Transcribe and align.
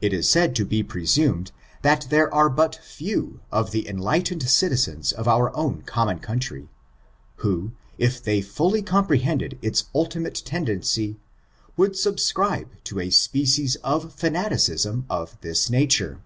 It 0.00 0.12
is 0.12 0.30
to 0.30 0.64
be 0.64 0.84
presumed, 0.84 1.50
that 1.82 2.06
there 2.08 2.32
are 2.32 2.48
but 2.48 2.76
few 2.76 3.40
of 3.50 3.72
the 3.72 3.88
enlightened 3.88 4.48
citizens 4.48 5.10
of 5.10 5.26
our 5.26 5.50
common 5.86 6.20
country, 6.20 6.68
who, 7.38 7.72
if 7.98 8.22
they 8.22 8.42
fully 8.42 8.80
comprehended 8.80 9.58
its 9.60 9.86
ultimate 9.92 10.40
tendency, 10.44 11.16
would 11.76 11.96
subscribe 11.96 12.68
to 12.84 13.00
a 13.00 13.10
species 13.10 13.74
of 13.82 14.14
fimaticism 14.14 15.04
of 15.10 15.36
this 15.40 15.68
nature. 15.68 16.22